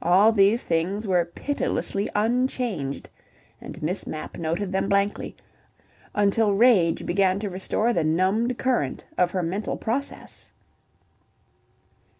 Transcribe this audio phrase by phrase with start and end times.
[0.00, 3.10] All these things were pitilessly unchanged,
[3.60, 5.34] and Miss Mapp noted them blankly,
[6.14, 10.52] until rage began to restore the numbed current of her mental processes.